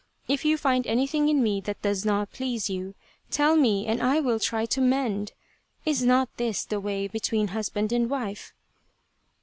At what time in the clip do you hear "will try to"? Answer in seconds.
4.19-4.81